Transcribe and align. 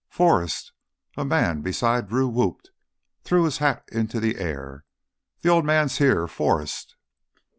"Forrest!" 0.09 0.71
A 1.15 1.23
man 1.23 1.61
beside 1.61 2.07
Drew 2.09 2.27
whooped, 2.27 2.71
threw 3.23 3.43
his 3.43 3.59
hat 3.59 3.83
into 3.91 4.19
the 4.19 4.39
air. 4.39 4.83
"The 5.41 5.49
old 5.49 5.63
man's 5.63 5.99
here! 5.99 6.27
Forrest!" 6.27 6.95